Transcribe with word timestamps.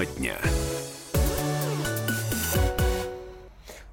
Тема 0.00 0.06
дня. 0.06 0.36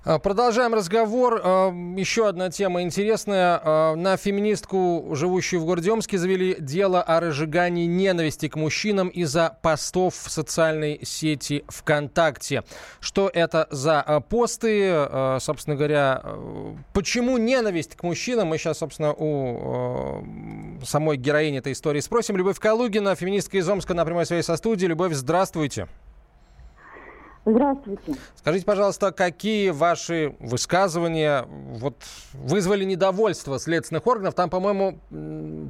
А, 0.09 0.19
продолжаем 0.19 0.73
разговор. 0.73 1.41
А, 1.43 1.69
еще 1.97 2.29
одна 2.29 2.49
тема 2.49 2.81
интересная. 2.81 3.59
А, 3.61 3.95
на 3.95 4.15
феминистку, 4.15 5.09
живущую 5.11 5.61
в 5.61 5.65
городе 5.65 5.91
Омске, 5.91 6.17
завели 6.17 6.55
дело 6.59 7.01
о 7.01 7.19
разжигании 7.19 7.85
ненависти 7.87 8.47
к 8.47 8.55
мужчинам 8.55 9.09
из-за 9.09 9.57
постов 9.61 10.15
в 10.15 10.31
социальной 10.31 11.01
сети 11.03 11.65
ВКонтакте. 11.67 12.63
Что 13.01 13.29
это 13.33 13.67
за 13.69 14.23
посты? 14.29 15.09
Собственно 15.41 15.75
говоря, 15.75 16.23
почему 16.93 17.37
ненависть 17.37 17.97
к 17.97 18.03
мужчинам? 18.03 18.47
Мы 18.47 18.59
сейчас, 18.59 18.77
собственно, 18.77 19.13
у 19.13 20.23
самой 20.85 21.17
героини 21.17 21.57
этой 21.57 21.73
истории 21.73 21.99
спросим. 21.99 22.37
Любовь 22.37 22.59
Калугина, 22.59 23.13
феминистка 23.15 23.57
из 23.57 23.67
Омска 23.67 23.93
на 23.93 24.05
прямой 24.05 24.25
связи 24.25 24.45
со 24.45 24.55
студией. 24.55 24.87
Любовь, 24.87 25.11
здравствуйте. 25.11 25.87
Здравствуйте. 25.87 26.06
Скажите, 28.35 28.65
пожалуйста, 28.65 29.11
какие 29.11 29.69
ваши 29.69 30.35
высказывания 30.39 31.45
вот, 31.47 31.95
вызвали 32.33 32.83
недовольство 32.83 33.57
следственных 33.57 34.05
органов? 34.05 34.33
Там, 34.33 34.49
по-моему, 34.49 34.99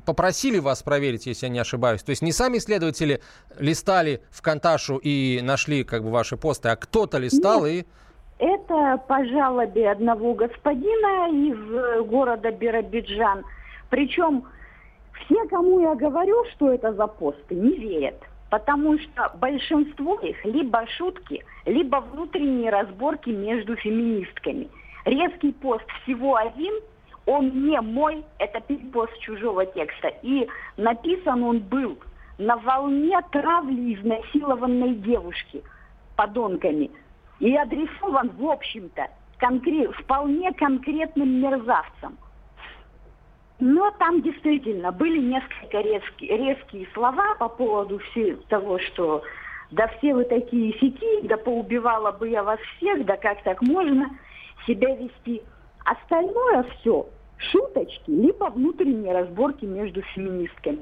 попросили 0.06 0.60
вас 0.60 0.82
проверить, 0.82 1.28
если 1.28 1.46
я 1.46 1.52
не 1.52 1.60
ошибаюсь. 1.60 2.02
То 2.02 2.10
есть 2.10 2.22
не 2.22 2.32
сами 2.32 2.58
следователи 2.58 3.22
листали 3.60 4.22
в 4.32 4.42
Конташу 4.42 4.98
и 4.98 5.40
нашли 5.44 5.84
как 5.84 6.04
бы 6.04 6.10
ваши 6.10 6.36
посты, 6.36 6.70
а 6.70 6.76
кто-то 6.76 7.20
листал 7.20 7.66
Нет. 7.66 7.86
и... 7.86 7.88
Это 8.40 8.98
по 9.08 9.26
жалобе 9.26 9.90
одного 9.90 10.34
господина 10.34 11.30
из 11.30 12.08
города 12.08 12.52
Биробиджан. 12.52 13.44
Причем 13.90 14.46
все, 15.14 15.48
кому 15.48 15.80
я 15.80 15.96
говорю, 15.96 16.44
что 16.54 16.72
это 16.72 16.94
за 16.94 17.08
посты, 17.08 17.56
не 17.56 17.78
верят 17.78 18.16
потому 18.50 18.98
что 19.00 19.32
большинство 19.40 20.20
их 20.20 20.44
либо 20.46 20.86
шутки, 20.98 21.44
либо 21.66 21.98
внутренние 21.98 22.70
разборки 22.70 23.30
между 23.30 23.76
феминистками. 23.76 24.70
Резкий 25.06 25.52
пост 25.54 25.86
всего 26.04 26.36
один, 26.36 26.74
он 27.26 27.68
не 27.68 27.80
мой, 27.82 28.24
это 28.40 28.62
перепост 28.62 29.18
чужого 29.20 29.66
текста. 29.66 30.10
И 30.22 30.48
написан 30.78 31.44
он 31.44 31.60
был 31.60 31.98
на 32.38 32.58
волне 32.58 33.20
травли 33.32 33.96
изнасилованной 33.96 34.96
девушки 34.96 35.62
подонками. 36.16 36.90
И 37.40 37.56
адресован, 37.56 38.32
в 38.38 38.46
общем-то, 38.50 39.08
конкрет, 39.38 39.92
вполне 39.96 40.52
конкретным 40.54 41.42
мерзавцам– 41.42 42.18
но 43.60 43.92
там 43.98 44.22
действительно 44.22 44.92
были 44.92 45.20
несколько 45.20 45.80
резкие, 45.80 46.38
резкие 46.38 46.88
слова 46.94 47.36
по 47.36 47.50
поводу 47.50 48.00
всего 48.00 48.40
того, 48.50 48.80
что 48.80 49.24
да 49.72 49.88
все 49.98 50.14
вы 50.14 50.26
такие 50.26 50.74
сети, 50.80 51.28
да 51.28 51.38
поубивала 51.38 52.12
бы 52.12 52.30
я 52.30 52.44
вас 52.44 52.60
всех, 52.78 53.06
да 53.06 53.18
как 53.18 53.42
так 53.44 53.62
можно 53.62 54.10
себя 54.66 54.96
вести. 54.96 55.42
Остальное 55.86 56.64
все 56.64 57.08
шуточки, 57.38 58.10
либо 58.10 58.46
внутренние 58.46 59.14
разборки 59.14 59.66
между 59.66 60.02
феминистками. 60.02 60.80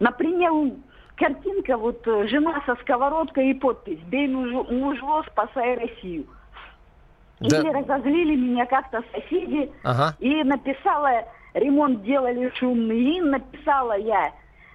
Например, 0.00 0.72
картинка, 1.16 1.76
вот 1.76 2.06
э, 2.06 2.28
жена 2.28 2.62
со 2.66 2.76
сковородкой 2.76 3.50
и 3.50 3.54
подпись 3.54 3.98
«Бей 4.06 4.28
мужло, 4.28 5.24
спасай 5.32 5.76
Россию». 5.76 6.26
Да. 7.40 7.60
Или 7.60 7.68
разозлили 7.68 8.34
меня 8.34 8.66
как-то 8.66 9.02
соседи 9.12 9.70
ага. 9.84 10.16
и 10.18 10.42
написала 10.42 11.24
ремонт 11.58 12.02
делали 12.02 12.52
шумный, 12.56 13.18
и 13.18 13.20
написала 13.20 13.96
я 13.98 14.32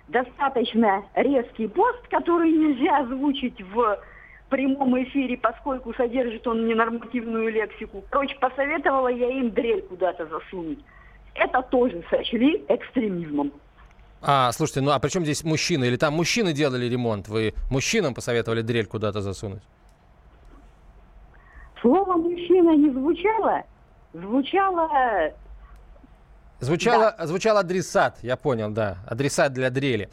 достаточно 0.08 1.03
резкий 1.16 1.67
пост, 1.67 2.08
который 2.09 2.52
нельзя 2.52 3.00
озвучить 3.00 3.62
в 3.62 4.00
прямом 4.49 5.02
эфире, 5.04 5.38
поскольку 5.38 5.93
содержит 5.93 6.45
он 6.48 6.67
ненормативную 6.67 7.52
лексику. 7.52 8.04
Короче, 8.10 8.36
посоветовала 8.39 9.08
я 9.08 9.30
им 9.30 9.52
дрель 9.52 9.82
куда-то 9.82 10.27
засунуть. 10.27 10.80
Это 11.33 11.61
тоже 11.64 12.04
сочли 12.10 12.64
экстремизмом. 12.67 13.52
А, 14.22 14.52
слушайте, 14.52 14.82
ну 14.82 14.92
а 14.92 14.99
при 14.99 15.10
чем 15.10 15.23
здесь 15.23 15.43
мужчины? 15.43 15.86
Или 15.86 15.98
там 15.98 16.14
мужчины 16.14 16.54
делали 16.54 16.86
ремонт? 16.86 17.27
Вы 17.27 17.54
мужчинам 17.72 18.14
посоветовали 18.14 18.61
дрель 18.61 18.86
куда-то 18.86 19.22
засунуть? 19.22 19.64
Слово 21.82 22.14
«мужчина» 22.16 22.76
не 22.77 22.92
звучало. 22.92 23.64
Звучало 24.14 25.33
Звучало, 26.63 27.15
да. 27.17 27.27
звучал 27.27 27.57
адресат, 27.57 28.17
я 28.21 28.37
понял, 28.37 28.69
да. 28.71 28.97
Адресат 29.07 29.53
для 29.53 29.69
дрели. 29.69 30.09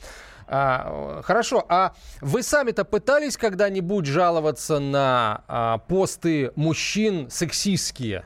А, 0.53 1.23
хорошо, 1.23 1.65
а 1.69 1.93
вы 2.21 2.43
сами-то 2.43 2.85
пытались 2.85 3.37
когда-нибудь 3.37 4.07
жаловаться 4.07 4.81
на 4.81 5.45
а, 5.47 5.79
посты 5.79 6.51
мужчин 6.57 7.31
сексистские? 7.31 8.25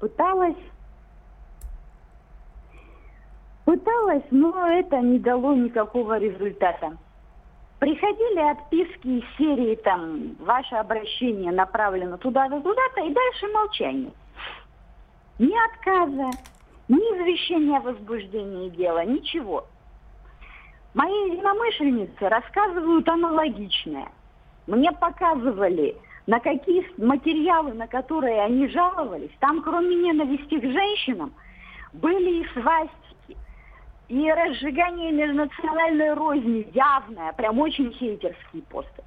Пыталась. 0.00 0.56
Пыталась, 3.66 4.24
но 4.30 4.66
это 4.66 4.96
не 5.00 5.18
дало 5.18 5.54
никакого 5.54 6.18
результата. 6.18 6.96
Приходили 7.78 8.50
отписки 8.50 9.18
из 9.18 9.36
серии, 9.36 9.74
там, 9.76 10.36
ваше 10.40 10.76
обращение 10.76 11.52
направлено 11.52 12.16
туда-то, 12.16 12.60
туда-то, 12.60 13.00
и 13.02 13.12
дальше 13.12 13.46
молчание. 13.48 14.12
Ни 15.38 15.52
отказа, 15.70 16.30
ни 16.96 17.16
извещения 17.16 17.78
о 17.78 17.80
возбуждении 17.80 18.68
дела, 18.70 19.04
ничего. 19.04 19.66
Мои 20.94 21.30
единомышленницы 21.30 22.28
рассказывают 22.28 23.08
аналогичное. 23.08 24.08
Мне 24.66 24.92
показывали, 24.92 25.96
на 26.26 26.38
какие 26.38 26.86
материалы, 26.98 27.72
на 27.72 27.86
которые 27.86 28.42
они 28.42 28.68
жаловались, 28.68 29.30
там 29.40 29.62
кроме 29.62 29.96
ненависти 29.96 30.58
к 30.58 30.62
женщинам 30.62 31.32
были 31.94 32.42
и 32.42 32.46
свастики, 32.52 33.36
и 34.08 34.30
разжигание 34.30 35.12
межнациональной 35.12 36.12
розни 36.12 36.68
явное, 36.74 37.32
прям 37.32 37.58
очень 37.58 37.90
хейтерские 37.92 38.62
посты. 38.64 39.02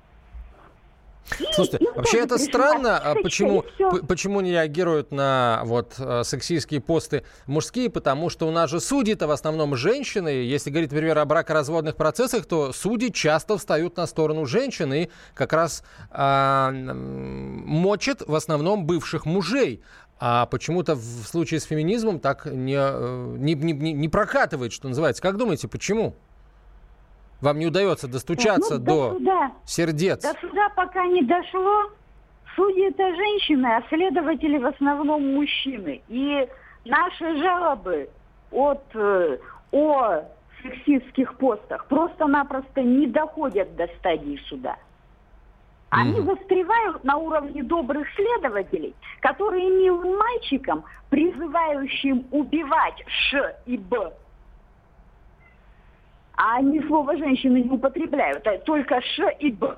Слушайте, 1.53 1.80
вообще 1.96 2.19
это 2.19 2.38
странно, 2.38 2.97
а 2.97 3.16
почему, 3.16 3.66
почему 4.08 4.41
не 4.41 4.52
реагируют 4.52 5.12
на 5.12 5.62
вот 5.66 5.96
э, 5.97 6.24
сексистские 6.24 6.81
посты 6.81 7.24
мужские, 7.47 7.90
потому 7.90 8.30
что 8.30 8.47
у 8.47 8.52
нас 8.52 8.69
же 8.69 8.80
судьи-то 8.80 9.28
в 9.28 9.31
основном 9.31 9.75
женщины. 9.75 10.30
Если 10.30 10.69
говорить, 10.69 10.91
например, 10.91 11.18
о 11.18 11.25
бракоразводных 11.25 11.96
процессах, 11.96 12.46
то 12.46 12.72
судьи 12.74 13.12
часто 13.12 13.58
встают 13.58 13.97
на 13.97 14.06
сторону 14.06 14.46
женщин 14.46 14.94
и 14.94 15.09
как 15.34 15.53
раз 15.53 15.84
а, 16.12 16.72
мочат 16.72 18.22
в 18.25 18.36
основном 18.36 18.86
бывших 18.86 19.25
мужей. 19.25 19.81
А 20.18 20.46
почему-то 20.46 20.96
в 20.96 21.25
случае 21.28 21.59
с 21.59 21.63
феминизмом 21.63 22.19
так 22.19 22.46
не, 22.46 22.78
э, 22.78 23.36
не, 23.38 23.53
не, 23.53 23.94
не 23.94 24.09
прокатывает, 24.09 24.72
что 24.72 24.88
называется. 24.88 25.22
Как 25.22 25.38
думаете, 25.38 25.68
почему? 25.68 26.16
Вам 27.45 27.59
не 27.59 27.67
удается 27.67 28.07
достучаться 28.07 28.79
ну, 28.79 28.83
до, 28.83 29.09
до 29.11 29.17
суда. 29.17 29.51
сердец? 29.66 30.22
До 30.23 30.33
суда 30.39 30.67
пока 30.75 31.06
не 31.06 31.22
дошло. 31.22 31.91
Судьи 32.56 32.89
это 32.89 33.16
женщины, 33.16 33.67
а 33.67 33.83
следователи 33.88 34.57
в 34.57 34.66
основном 34.66 35.35
мужчины. 35.35 36.01
И 36.07 36.47
наши 36.85 37.38
жалобы 37.38 38.09
от, 38.50 38.83
э, 38.95 39.38
о 39.72 40.22
сексистских 40.63 41.35
постах 41.38 41.85
просто-напросто 41.85 42.81
не 42.81 43.06
доходят 43.06 43.75
до 43.75 43.85
стадии 44.00 44.41
суда. 44.50 44.77
Они 45.91 46.19
mm. 46.19 46.25
застревают 46.25 47.03
на 47.03 47.17
уровне 47.17 47.62
добрых 47.62 48.07
следователей, 48.16 48.95
которые 49.19 49.69
милым 49.69 50.17
мальчикам, 50.17 50.83
призывающим 51.12 52.25
убивать 52.31 53.03
Ш 53.07 53.56
и 53.68 53.77
Б, 53.77 54.13
а 56.37 56.57
они 56.57 56.81
слово 56.81 57.17
«женщины» 57.17 57.61
не 57.61 57.69
употребляют, 57.69 58.45
а 58.47 58.57
только 58.59 59.01
«ш» 59.01 59.29
и 59.39 59.51
«б» 59.51 59.75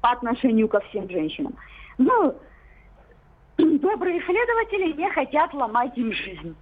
по 0.00 0.10
отношению 0.10 0.68
ко 0.68 0.80
всем 0.80 1.08
женщинам. 1.08 1.54
Ну, 1.98 2.34
добрые 3.56 4.18
исследователи 4.20 5.00
не 5.00 5.10
хотят 5.10 5.52
ломать 5.54 5.96
им 5.96 6.12
жизнь, 6.12 6.54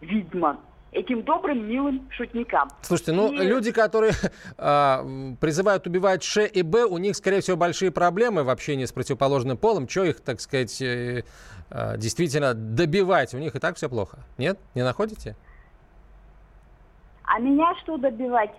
видимо 0.00 0.58
этим 0.92 1.22
добрым, 1.22 1.68
милым 1.68 2.08
шутникам. 2.10 2.68
Слушайте, 2.82 3.12
ну 3.12 3.32
и... 3.32 3.46
люди, 3.46 3.70
которые 3.72 4.12
э, 4.58 5.34
призывают 5.40 5.86
убивать 5.86 6.22
Ш 6.22 6.44
и 6.44 6.62
Б, 6.62 6.84
у 6.84 6.98
них, 6.98 7.16
скорее 7.16 7.40
всего, 7.40 7.56
большие 7.56 7.90
проблемы 7.90 8.42
в 8.42 8.50
общении 8.50 8.84
с 8.84 8.92
противоположным 8.92 9.56
полом. 9.56 9.88
Что 9.88 10.04
их, 10.04 10.20
так 10.20 10.40
сказать, 10.40 10.82
э, 10.82 11.22
э, 11.70 11.96
действительно 11.96 12.54
добивать? 12.54 13.34
У 13.34 13.38
них 13.38 13.54
и 13.54 13.58
так 13.58 13.76
все 13.76 13.88
плохо. 13.88 14.18
Нет? 14.36 14.58
Не 14.74 14.82
находите? 14.82 15.36
А 17.32 17.38
меня 17.38 17.72
что 17.76 17.96
добивать? 17.96 18.50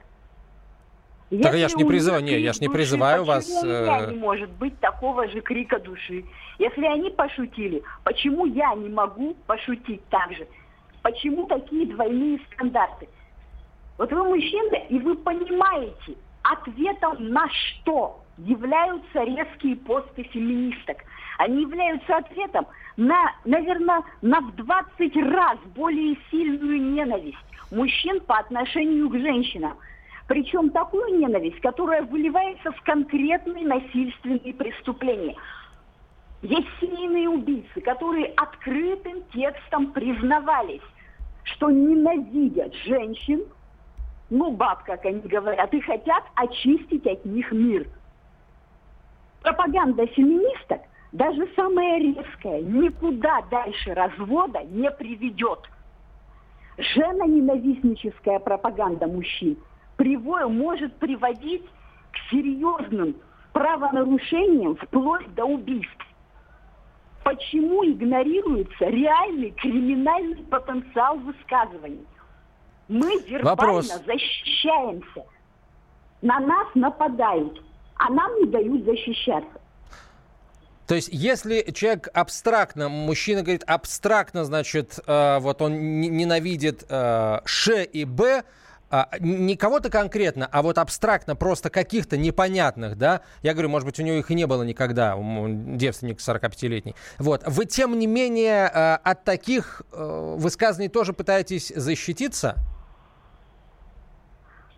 Если 1.29 1.43
так 1.43 1.55
я 1.55 1.67
ж 1.67 1.75
не 1.75 1.83
призываю, 1.83 2.23
не, 2.23 2.39
я 2.39 2.53
ж 2.53 2.61
не 2.61 2.67
души, 2.67 2.77
призываю 2.77 3.25
вас. 3.25 3.45
Почему 3.45 3.69
меня 3.69 3.99
э, 3.99 4.11
не 4.11 4.17
может 4.17 4.49
быть 4.51 4.79
такого 4.79 5.27
же 5.27 5.41
крика 5.41 5.77
души? 5.77 6.23
Если 6.57 6.85
они 6.85 7.09
пошутили, 7.09 7.83
почему 8.05 8.45
я 8.45 8.73
не 8.75 8.87
могу 8.87 9.33
пошутить 9.45 10.01
так 10.09 10.31
же? 10.31 10.47
Почему 11.01 11.47
такие 11.47 11.85
двойные 11.87 12.39
стандарты? 12.53 13.09
Вот 13.97 14.09
вы 14.13 14.23
мужчина, 14.23 14.75
и 14.87 14.99
вы 14.99 15.15
понимаете, 15.15 16.15
ответом 16.43 17.29
на 17.29 17.49
что 17.49 18.21
являются 18.37 19.23
резкие 19.23 19.75
посты 19.75 20.23
феминисток. 20.23 20.97
Они 21.37 21.61
являются 21.61 22.17
ответом 22.17 22.67
на, 22.97 23.31
наверное, 23.45 24.03
на 24.21 24.41
в 24.41 24.55
20 24.55 25.15
раз 25.31 25.57
более 25.75 26.17
сильную 26.29 26.81
ненависть 26.81 27.37
мужчин 27.71 28.19
по 28.21 28.37
отношению 28.37 29.09
к 29.09 29.17
женщинам. 29.17 29.77
Причем 30.27 30.69
такую 30.69 31.17
ненависть, 31.19 31.59
которая 31.61 32.03
выливается 32.03 32.71
в 32.71 32.81
конкретные 32.83 33.65
насильственные 33.65 34.53
преступления. 34.53 35.35
Есть 36.41 36.67
семейные 36.79 37.29
убийцы, 37.29 37.81
которые 37.81 38.27
открытым 38.37 39.23
текстом 39.33 39.91
признавались, 39.91 40.81
что 41.43 41.69
ненавидят 41.69 42.73
женщин, 42.85 43.43
ну, 44.29 44.51
баб, 44.51 44.83
как 44.83 45.05
они 45.05 45.19
говорят, 45.21 45.73
и 45.73 45.81
хотят 45.81 46.23
очистить 46.35 47.05
от 47.05 47.25
них 47.25 47.51
мир. 47.51 47.87
Пропаганда 49.41 50.07
феминисток, 50.07 50.81
даже 51.11 51.47
самая 51.55 51.99
резкая, 51.99 52.61
никуда 52.61 53.41
дальше 53.49 53.93
развода 53.93 54.63
не 54.63 54.89
приведет. 54.91 55.59
Женоненавистническая 56.77 58.39
пропаганда 58.39 59.07
мужчин 59.07 59.57
привой 59.97 60.47
может 60.47 60.95
приводить 60.95 61.65
к 62.11 62.31
серьезным 62.31 63.15
правонарушениям 63.51 64.77
вплоть 64.77 65.33
до 65.35 65.45
убийств. 65.45 66.07
Почему 67.23 67.85
игнорируется 67.85 68.85
реальный 68.85 69.51
криминальный 69.51 70.43
потенциал 70.45 71.17
высказываний? 71.17 72.07
Мы 72.87 73.21
вербально 73.27 73.43
Вопрос. 73.43 74.03
защищаемся. 74.05 75.23
На 76.21 76.39
нас 76.39 76.67
нападают, 76.73 77.61
а 77.95 78.11
нам 78.11 78.35
не 78.39 78.45
дают 78.45 78.85
защищаться. 78.85 79.60
То 80.91 80.95
есть, 80.95 81.07
если 81.13 81.71
человек 81.71 82.09
абстрактно, 82.13 82.89
мужчина 82.89 83.43
говорит 83.43 83.63
абстрактно, 83.65 84.43
значит, 84.43 84.99
э, 85.07 85.37
вот 85.39 85.61
он 85.61 86.01
ненавидит 86.01 86.83
э, 86.89 87.39
Ш 87.45 87.83
и 87.83 88.03
Б, 88.03 88.43
а, 88.89 89.07
не 89.21 89.55
кого-то 89.55 89.89
конкретно, 89.89 90.49
а 90.51 90.61
вот 90.61 90.77
абстрактно 90.77 91.37
просто 91.37 91.69
каких-то 91.69 92.17
непонятных, 92.17 92.97
да, 92.97 93.21
я 93.41 93.53
говорю, 93.53 93.69
может 93.69 93.85
быть, 93.85 94.01
у 94.01 94.03
него 94.03 94.17
их 94.17 94.31
и 94.31 94.35
не 94.35 94.45
было 94.45 94.63
никогда, 94.63 95.17
девственник 95.17 96.19
45-летний. 96.19 96.95
Вот, 97.19 97.43
вы, 97.47 97.63
тем 97.63 97.97
не 97.97 98.05
менее, 98.05 98.69
э, 98.69 98.95
от 98.95 99.23
таких 99.23 99.83
э, 99.93 100.35
высказываний 100.39 100.89
тоже 100.89 101.13
пытаетесь 101.13 101.71
защититься? 101.73 102.57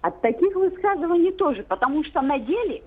От 0.01 0.21
таких 0.21 0.54
высказываний 0.54 1.31
тоже, 1.31 1.63
потому 1.63 2.04
что 2.04 2.21
на 2.21 2.38
деле 2.38 2.83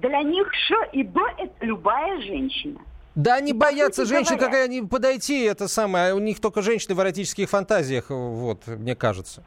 для 0.00 0.22
них 0.22 0.48
Ш 0.68 0.74
и 0.92 1.02
Б– 1.02 1.20
это 1.38 1.66
любая 1.66 2.20
женщина. 2.22 2.80
Да, 3.14 3.36
они 3.36 3.50
и 3.50 3.54
боятся 3.54 4.04
женщин, 4.04 4.36
говоря, 4.36 4.52
как 4.52 4.64
они 4.66 4.82
подойти, 4.82 5.44
это 5.44 5.68
самое, 5.68 6.14
у 6.14 6.18
них 6.18 6.40
только 6.40 6.60
женщины 6.60 6.94
в 6.94 7.00
эротических 7.00 7.48
фантазиях, 7.48 8.10
вот, 8.10 8.66
мне 8.66 8.94
кажется. 8.94 9.42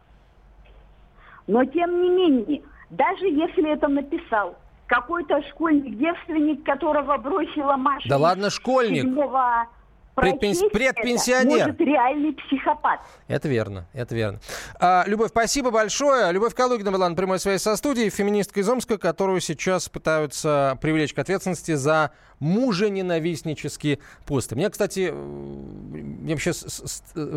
Но 1.45 1.63
тем 1.65 2.01
не 2.01 2.09
менее, 2.09 2.61
даже 2.89 3.25
если 3.25 3.71
это 3.71 3.87
написал 3.87 4.55
какой-то 4.87 5.41
школьник-девственник, 5.49 6.63
которого 6.65 7.17
бросила 7.17 7.75
Маша... 7.77 8.09
Да 8.09 8.17
ладно, 8.17 8.49
школьник. 8.49 9.03
Седьмого 9.03 9.67
Предпенс... 10.15 10.59
Предпенсионер. 10.71 11.67
может 11.67 11.79
реальный 11.79 12.33
психопат. 12.33 12.99
Это 13.27 13.47
верно, 13.47 13.87
это 13.93 14.15
верно. 14.15 14.39
А, 14.79 15.03
Любовь, 15.07 15.29
спасибо 15.29 15.71
большое. 15.71 16.31
Любовь 16.31 16.53
Калугина 16.53 16.91
была 16.91 17.09
на 17.09 17.15
прямой 17.15 17.39
связи 17.39 17.61
со 17.61 17.75
студией, 17.75 18.09
феминистка 18.09 18.59
из 18.59 18.69
Омска, 18.69 18.97
которую 18.97 19.39
сейчас 19.39 19.87
пытаются 19.89 20.77
привлечь 20.81 21.13
к 21.13 21.19
ответственности 21.19 21.75
за 21.75 22.11
мужененавистнические 22.39 23.99
посты. 24.25 24.55
Мне, 24.55 24.69
кстати, 24.69 25.11
мне 25.11 26.33
вообще 26.33 26.53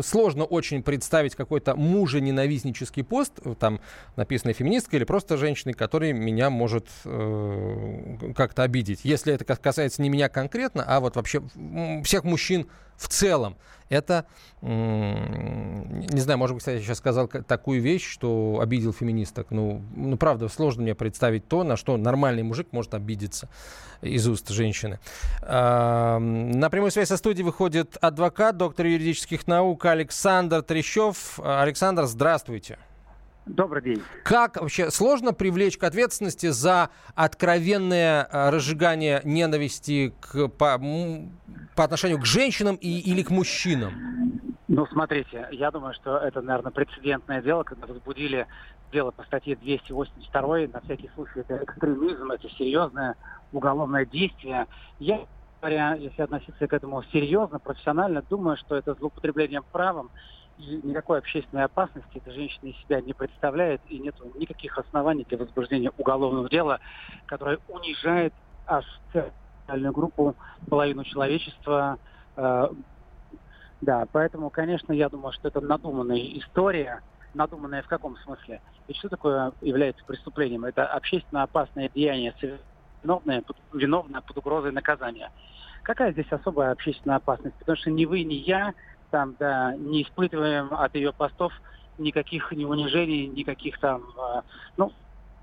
сложно 0.01 0.45
очень 0.45 0.81
представить 0.81 1.35
какой-то 1.35 1.75
мужененавистнический 1.75 3.03
пост, 3.03 3.33
там 3.59 3.79
написано 4.15 4.53
феминистка 4.53 4.95
или 4.97 5.03
просто 5.03 5.37
женщина, 5.37 5.73
который 5.73 6.13
меня 6.13 6.49
может 6.49 6.87
э, 7.05 8.33
как-то 8.35 8.63
обидеть. 8.63 9.01
Если 9.03 9.33
это 9.33 9.43
касается 9.43 10.01
не 10.01 10.09
меня 10.09 10.29
конкретно, 10.29 10.83
а 10.87 10.99
вот 10.99 11.15
вообще 11.15 11.41
всех 12.03 12.23
мужчин 12.23 12.67
в 12.97 13.07
целом. 13.07 13.57
Это, 13.89 14.25
не 14.61 16.19
знаю, 16.19 16.39
может 16.39 16.55
быть, 16.55 16.61
кстати, 16.61 16.77
я 16.77 16.81
сейчас 16.81 16.97
сказал 16.97 17.27
такую 17.27 17.81
вещь, 17.81 18.09
что 18.09 18.59
обидел 18.59 18.91
феминисток. 18.91 19.47
Ну, 19.51 19.83
ну, 19.95 20.17
правда, 20.17 20.47
сложно 20.47 20.83
мне 20.83 20.95
представить 20.95 21.47
то, 21.47 21.63
на 21.63 21.77
что 21.77 21.95
нормальный 21.97 22.41
мужик 22.41 22.69
может 22.71 22.95
обидеться 22.95 23.49
из 24.01 24.27
уст 24.27 24.49
женщины. 24.49 24.99
На 25.41 26.69
прямую 26.71 26.91
связь 26.91 27.09
со 27.09 27.17
студией 27.17 27.45
выходит 27.45 27.97
адвокат, 28.01 28.57
доктор 28.57 28.87
юридических 28.87 29.45
наук 29.45 29.85
Александр 29.85 30.63
Трещев. 30.63 31.39
Александр, 31.43 32.05
здравствуйте. 32.05 32.79
Добрый 33.45 33.83
день. 33.83 34.01
Как 34.23 34.59
вообще 34.59 34.89
сложно 34.89 35.33
привлечь 35.33 35.77
к 35.77 35.83
ответственности 35.83 36.47
за 36.47 36.89
откровенное 37.13 38.27
э, 38.31 38.49
разжигание 38.49 39.19
ненависти 39.25 40.13
к, 40.21 40.47
по, 40.47 40.81
по 41.75 41.83
отношению 41.83 42.19
к 42.19 42.25
женщинам 42.25 42.75
и, 42.75 42.99
или 42.99 43.23
к 43.23 43.29
мужчинам? 43.29 43.93
Ну, 44.67 44.87
смотрите, 44.87 45.47
я 45.51 45.71
думаю, 45.71 45.93
что 45.93 46.17
это, 46.17 46.41
наверное, 46.41 46.71
прецедентное 46.71 47.41
дело, 47.41 47.63
когда 47.63 47.85
возбудили 47.85 48.47
дело 48.91 49.11
по 49.11 49.23
статье 49.23 49.55
282, 49.55 50.67
на 50.73 50.81
всякий 50.81 51.09
случай, 51.15 51.41
это 51.41 51.63
экстремизм, 51.63 52.31
это 52.31 52.49
серьезное 52.49 53.15
уголовное 53.51 54.05
действие. 54.05 54.67
Я, 54.99 55.25
говоря, 55.61 55.95
если 55.95 56.21
относиться 56.21 56.67
к 56.67 56.73
этому 56.73 57.03
серьезно, 57.11 57.59
профессионально, 57.59 58.23
думаю, 58.29 58.57
что 58.57 58.75
это 58.75 58.93
злоупотребление 58.95 59.61
правом, 59.61 60.11
и 60.57 60.79
никакой 60.83 61.19
общественной 61.19 61.65
опасности 61.65 62.17
эта 62.17 62.31
женщина 62.31 62.69
из 62.69 62.77
себя 62.83 63.01
не 63.01 63.13
представляет, 63.13 63.81
и 63.89 63.97
нет 63.99 64.15
никаких 64.35 64.77
оснований 64.77 65.25
для 65.27 65.37
возбуждения 65.37 65.91
уголовного 65.97 66.49
дела, 66.49 66.79
которое 67.25 67.59
унижает 67.67 68.33
аж 68.67 68.85
социальную 69.63 69.93
группу, 69.93 70.35
половину 70.69 71.03
человечества. 71.03 71.97
Э, 72.35 72.67
да, 73.81 74.07
поэтому, 74.11 74.49
конечно, 74.49 74.93
я 74.93 75.09
думаю, 75.09 75.33
что 75.33 75.47
это 75.47 75.61
надуманная 75.61 76.19
история. 76.37 77.01
Надуманная 77.33 77.81
в 77.81 77.87
каком 77.87 78.15
смысле? 78.17 78.61
Ведь 78.87 78.97
что 78.97 79.09
такое 79.09 79.51
является 79.61 80.05
преступлением? 80.05 80.65
Это 80.65 80.85
общественно 80.85 81.43
опасное 81.43 81.89
деяние, 81.93 82.33
виновное, 83.03 83.43
виновное 83.73 84.21
под 84.21 84.37
угрозой 84.37 84.71
наказания. 84.71 85.31
Какая 85.81 86.11
здесь 86.13 86.31
особая 86.31 86.71
общественная 86.71 87.17
опасность? 87.17 87.55
Потому 87.57 87.75
что 87.77 87.91
ни 87.91 88.05
вы, 88.05 88.23
ни 88.23 88.35
я 88.35 88.73
там, 89.09 89.35
да, 89.37 89.75
не 89.75 90.03
испытываем 90.03 90.73
от 90.73 90.95
ее 90.95 91.11
постов 91.11 91.53
никаких 91.97 92.51
ни 92.51 92.65
унижений, 92.65 93.27
никаких 93.27 93.79
там, 93.79 94.01
э, 94.17 94.41
ну, 94.77 94.91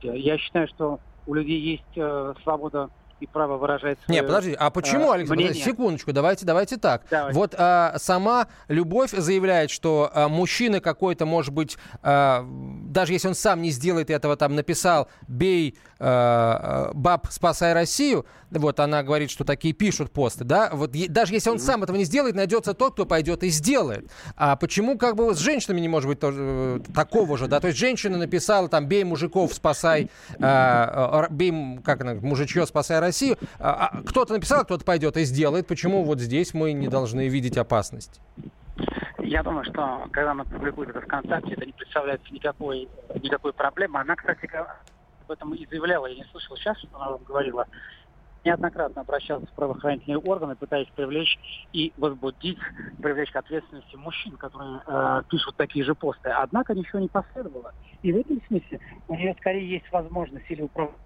я 0.03 0.39
считаю, 0.39 0.67
что 0.69 0.99
у 1.27 1.35
людей 1.35 1.61
есть 1.61 1.97
э, 1.97 2.35
свобода 2.43 2.91
и 3.21 3.27
право 3.27 3.57
выражать 3.57 3.99
свое 4.05 4.21
Нет, 4.21 4.27
подожди, 4.27 4.57
а 4.59 4.71
почему, 4.71 5.12
э, 5.12 5.15
Александр? 5.15 5.45
Мнение. 5.45 5.62
Секундочку, 5.62 6.12
давайте, 6.12 6.47
давайте 6.47 6.77
так. 6.79 7.03
Давайте. 7.11 7.39
Вот 7.39 7.55
а, 7.57 7.95
сама 7.99 8.49
Любовь 8.69 9.11
заявляет, 9.11 9.71
что 9.71 10.11
а, 10.12 10.29
мужчина 10.29 10.81
какой-то, 10.81 11.27
может 11.27 11.53
быть, 11.53 11.77
а, 12.03 12.45
даже 12.87 13.12
если 13.12 13.29
он 13.29 13.35
сам 13.35 13.62
не 13.62 13.71
сделает 13.71 14.11
этого, 14.11 14.37
там 14.37 14.55
написал 14.55 15.09
«бей 15.29 15.79
а, 15.99 16.91
баб, 16.95 17.27
спасай 17.31 17.75
Россию», 17.75 18.25
вот 18.50 18.81
она 18.81 19.03
говорит, 19.03 19.31
что 19.31 19.45
такие 19.45 19.75
пишут 19.75 20.11
посты, 20.11 20.45
да, 20.45 20.71
вот 20.73 20.93
даже 21.09 21.35
если 21.35 21.50
он 21.50 21.57
mm-hmm. 21.57 21.61
сам 21.61 21.83
этого 21.85 21.97
не 21.97 22.05
сделает, 22.05 22.35
найдется 22.35 22.75
тот, 22.75 22.95
кто 22.95 23.07
пойдет 23.07 23.45
и 23.45 23.50
сделает. 23.50 24.11
А 24.35 24.57
почему 24.57 24.99
как 24.99 25.15
бы 25.15 25.35
с 25.35 25.39
женщинами 25.39 25.81
не 25.81 25.89
может 25.89 26.09
быть 26.09 26.19
тоже, 26.19 26.39
э, 26.41 26.81
такого 26.95 27.37
же, 27.37 27.47
да, 27.47 27.61
то 27.61 27.69
есть 27.69 27.79
женщина 27.79 28.17
написала 28.17 28.69
там 28.69 28.87
«бей 28.87 29.05
мужиков, 29.05 29.53
спасай», 29.53 30.11
а, 30.41 31.29
«бей, 31.31 31.53
как 31.85 32.00
она, 32.00 32.15
мужичье, 32.15 32.67
спасай 32.67 32.99
Россию», 32.99 33.10
Россию. 33.11 33.37
А, 33.59 33.88
а, 33.88 34.02
кто-то 34.02 34.35
написал, 34.35 34.64
кто-то 34.64 34.85
пойдет 34.85 35.17
и 35.17 35.25
сделает. 35.25 35.67
Почему 35.67 36.05
вот 36.05 36.21
здесь 36.21 36.55
мы 36.55 36.73
не 36.73 36.88
должны 36.88 37.29
видеть 37.29 37.57
опасность? 37.57 38.21
Я 39.19 39.43
думаю, 39.43 39.64
что 39.64 40.09
когда 40.12 40.31
она 40.33 40.45
публикует 40.45 40.90
это 40.90 41.00
ВКонтакте, 41.00 41.52
это 41.52 41.67
не 41.67 41.73
представляет 41.73 42.21
никакой, 42.31 42.88
никакой 43.23 43.52
проблемы. 43.52 44.00
Она, 44.00 44.17
кстати, 44.17 44.49
об 44.55 45.31
этом 45.31 45.55
и 45.55 45.67
заявляла. 45.67 46.07
Я 46.07 46.17
не 46.17 46.25
слышал 46.31 46.57
сейчас, 46.57 46.79
что 46.79 46.88
она 46.95 47.11
вам 47.11 47.25
говорила. 47.25 47.67
Неоднократно 48.43 49.02
обращалась 49.02 49.49
в 49.50 49.52
правоохранительные 49.52 50.19
органы, 50.19 50.57
пытаясь 50.57 50.88
привлечь 50.97 51.38
и 51.75 51.93
возбудить, 51.99 52.59
привлечь 53.02 53.31
к 53.31 53.37
ответственности 53.37 53.97
мужчин, 53.97 54.37
которые 54.38 54.81
э, 54.87 55.23
пишут 55.29 55.57
такие 55.57 55.85
же 55.85 55.95
посты. 55.95 56.31
Однако 56.31 56.75
ничего 56.75 57.00
не 57.00 57.09
последовало. 57.09 57.75
И 58.02 58.12
в 58.12 58.17
этом 58.17 58.40
смысле 58.47 58.81
у 59.09 59.14
нее 59.14 59.35
скорее 59.40 59.69
есть 59.69 59.93
возможность 59.93 60.47
или 60.49 60.62
управлять 60.62 60.97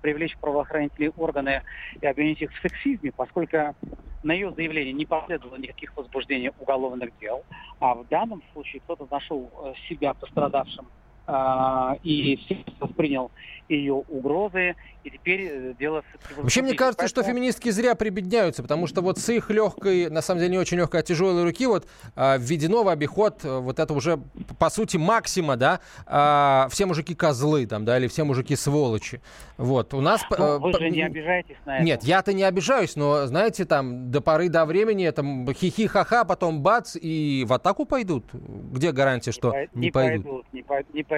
привлечь 0.00 0.36
правоохранительные 0.40 1.10
органы 1.10 1.62
и 2.00 2.06
обвинить 2.06 2.40
их 2.40 2.52
в 2.52 2.60
сексизме, 2.60 3.12
поскольку 3.14 3.74
на 4.22 4.32
ее 4.32 4.52
заявление 4.52 4.92
не 4.92 5.06
последовало 5.06 5.56
никаких 5.56 5.96
возбуждений 5.96 6.50
уголовных 6.56 7.10
дел, 7.20 7.44
а 7.78 7.94
в 7.94 8.06
данном 8.08 8.42
случае 8.52 8.80
кто-то 8.82 9.06
нашел 9.10 9.52
э, 9.64 9.74
себя 9.88 10.14
пострадавшим 10.14 10.90
и 11.28 12.36
все 12.44 12.64
воспринял 12.80 13.30
ее 13.68 13.94
угрозы, 13.94 14.76
и 15.06 15.10
теперь 15.10 15.48
э, 15.50 15.74
дело... 15.78 16.02
Вообще, 16.36 16.62
мне 16.62 16.74
кажется, 16.74 17.04
Поэтому... 17.04 17.24
что 17.24 17.30
феминистки 17.30 17.70
зря 17.70 17.94
прибедняются, 17.94 18.62
потому 18.62 18.86
что 18.86 19.02
вот 19.02 19.18
с 19.18 19.28
их 19.28 19.50
легкой, 19.50 20.10
на 20.10 20.20
самом 20.20 20.40
деле 20.40 20.52
не 20.52 20.58
очень 20.58 20.78
легкой, 20.78 21.00
а 21.00 21.02
тяжелой 21.02 21.44
руки 21.44 21.66
вот 21.66 21.86
а, 22.14 22.36
введено 22.38 22.82
в 22.82 22.88
обиход 22.88 23.44
э, 23.44 23.58
вот 23.58 23.78
это 23.78 23.92
уже, 23.94 24.18
по 24.58 24.68
сути, 24.68 24.96
максима, 24.96 25.56
да, 25.56 25.80
а, 26.06 26.68
все 26.70 26.86
мужики 26.86 27.14
козлы 27.14 27.66
там, 27.66 27.84
да, 27.84 27.98
или 27.98 28.08
все 28.08 28.24
мужики 28.24 28.56
сволочи. 28.56 29.20
Вот, 29.56 29.94
у 29.94 30.00
нас... 30.00 30.22
Ну, 30.36 30.58
вы 30.58 30.72
же 30.72 30.90
не 30.90 31.02
обижаетесь 31.02 31.56
на 31.64 31.76
это. 31.76 31.84
Нет, 31.84 32.04
я-то 32.04 32.32
не 32.32 32.42
обижаюсь, 32.42 32.96
но, 32.96 33.26
знаете, 33.26 33.64
там, 33.64 34.10
до 34.10 34.20
поры 34.20 34.48
до 34.48 34.64
времени, 34.64 35.08
там, 35.10 35.52
хихи-ха-ха, 35.52 36.24
потом 36.24 36.62
бац, 36.62 36.96
и 37.00 37.44
в 37.46 37.52
атаку 37.52 37.84
пойдут. 37.84 38.24
Где 38.32 38.92
гарантия, 38.92 39.32
что 39.32 39.52
не, 39.72 39.86
не 39.86 39.90
пойдут? 39.90 40.24
пойдут? 40.24 40.46
Не, 40.52 40.62
по, 40.62 40.74
не 40.92 41.02
пойдут 41.02 41.15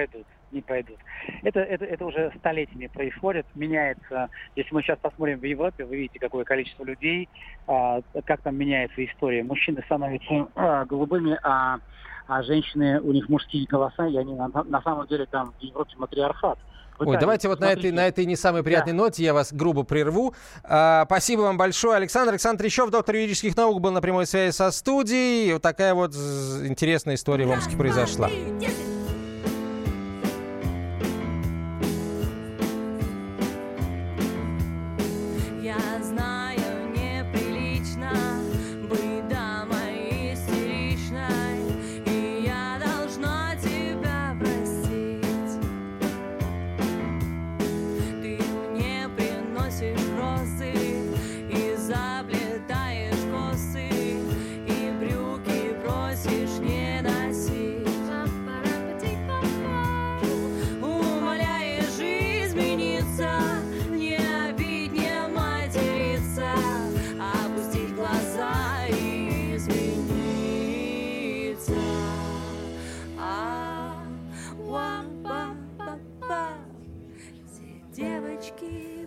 не 0.51 0.61
пойдут. 0.61 0.97
Это, 1.43 1.59
это, 1.59 1.85
это 1.85 2.05
уже 2.05 2.31
столетиями 2.37 2.87
происходит, 2.87 3.45
меняется. 3.55 4.29
Если 4.55 4.73
мы 4.73 4.81
сейчас 4.81 4.97
посмотрим 4.99 5.39
в 5.39 5.43
Европе, 5.43 5.85
вы 5.85 5.97
видите, 5.97 6.19
какое 6.19 6.43
количество 6.43 6.83
людей, 6.83 7.29
а, 7.67 8.01
как 8.25 8.41
там 8.41 8.55
меняется 8.55 9.03
история. 9.05 9.43
Мужчины 9.43 9.81
становятся 9.85 10.47
а, 10.55 10.85
голубыми, 10.85 11.37
а, 11.43 11.79
а 12.27 12.43
женщины, 12.43 12.99
у 13.01 13.11
них 13.11 13.29
мужские 13.29 13.65
голоса, 13.67 14.07
и 14.07 14.17
они 14.17 14.33
на, 14.33 14.47
на 14.47 14.81
самом 14.81 15.07
деле 15.07 15.25
там 15.25 15.53
в 15.59 15.61
Европе 15.61 15.93
матриархат. 15.97 16.59
Ой, 16.99 17.17
давайте 17.17 17.47
вот 17.47 17.61
на 17.61 17.71
этой, 17.71 17.91
на 17.91 18.07
этой 18.07 18.25
не 18.25 18.35
самой 18.35 18.61
приятной 18.61 18.91
да. 18.91 18.97
ноте 18.97 19.23
я 19.23 19.33
вас 19.33 19.53
грубо 19.53 19.83
прерву. 19.83 20.33
А, 20.63 21.05
спасибо 21.05 21.41
вам 21.41 21.57
большое, 21.57 21.95
Александр. 21.95 22.31
Александр 22.31 22.63
Трещев, 22.63 22.89
доктор 22.89 23.15
юридических 23.15 23.55
наук, 23.55 23.79
был 23.79 23.91
на 23.91 24.01
прямой 24.01 24.25
связи 24.25 24.51
со 24.51 24.69
студией. 24.71 25.53
Вот 25.53 25.61
такая 25.61 25.93
вот 25.93 26.13
интересная 26.13 27.15
история 27.15 27.45
в 27.45 27.51
Омске 27.51 27.77
произошла. 27.77 28.29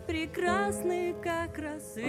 Прекрасны, 0.06 1.14
как 1.22 1.58
рассвет. 1.58 2.06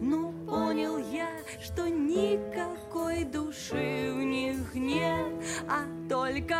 Но 0.00 0.32
понял 0.46 0.98
я, 0.98 1.28
что 1.60 1.88
никакой 1.88 3.24
души 3.24 4.12
в 4.12 4.22
них 4.22 4.74
нет, 4.74 5.32
а 5.68 5.84
только 6.08 6.56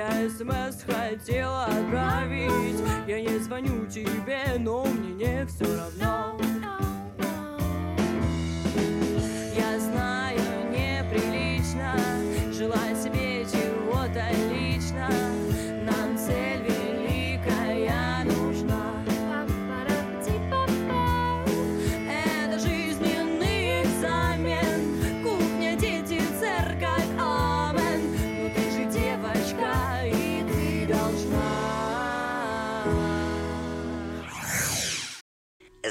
я 0.00 0.30
смс 0.30 0.82
хотела 0.84 1.66
отправить. 1.66 2.80
Я 3.06 3.20
не 3.20 3.38
звоню 3.38 3.86
тебе, 3.86 4.40
но 4.58 4.84
мне 4.86 5.14
не 5.14 5.46
все 5.46 5.64
равно 5.64 6.29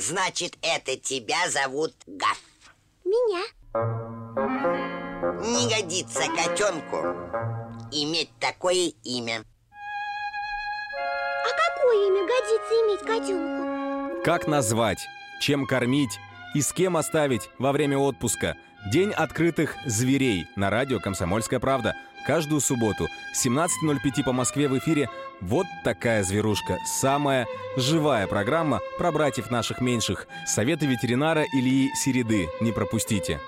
Значит, 0.10 0.58
это 0.64 0.98
тебя 0.98 1.48
зовут 1.50 1.94
Гаф. 2.08 2.42
Меня. 3.06 3.44
Не 5.40 5.70
годится 5.70 6.22
котенку 6.36 6.98
иметь 7.92 8.32
такое 8.40 8.92
имя. 9.04 9.44
А 11.46 11.50
какое 11.76 12.08
имя 12.08 12.26
годится 12.26 12.74
иметь 12.74 13.02
котенку? 13.02 14.24
Как 14.26 14.48
назвать, 14.48 15.08
чем 15.40 15.68
кормить 15.68 16.18
и 16.56 16.62
с 16.64 16.74
кем 16.74 16.98
оставить 16.98 17.48
во 17.60 17.72
время 17.72 18.00
отпуска? 18.00 18.58
День 18.92 19.12
открытых 19.12 19.76
зверей 19.86 20.48
на 20.56 20.72
радио 20.72 21.00
«Комсомольская 21.00 21.60
правда» 21.60 21.94
каждую 22.26 22.62
субботу 22.62 23.08
17.05 23.36 24.24
по 24.24 24.32
Москве 24.32 24.68
в 24.68 24.78
эфире 24.78 25.10
«Вот 25.42 25.68
такая 25.84 26.24
зверушка». 26.24 26.78
Самая 26.86 27.48
живая 27.78 28.28
программа 28.28 28.80
про 28.98 29.12
братьев 29.12 29.52
наших 29.52 29.82
меньших. 29.82 30.28
Советы 30.46 30.86
ветеринара 30.86 31.46
Ильи 31.54 31.90
Середы. 31.96 32.48
Не 32.62 32.72
пропустите. 32.72 33.40